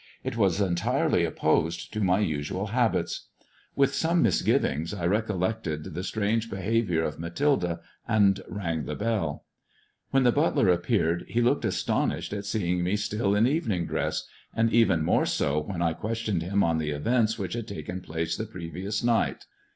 [0.23, 3.27] It was entirely opposed to my usual habits.
[3.75, 7.77] With some misgivings, I recol lected the strange behaviour of Mathilde,
[8.07, 9.43] and rang the belL
[10.11, 12.95] 880 MY COUSIN FROM FRANCE Wh^i the butler appeared he looked astonished at seeing me
[12.95, 17.37] still in evening dress, and even more so when I questioned him on the events
[17.37, 19.45] which had taken place the previous night.